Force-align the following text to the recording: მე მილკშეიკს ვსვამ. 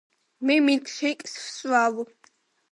მე 0.49 0.55
მილკშეიკს 0.69 1.35
ვსვამ. 1.45 2.05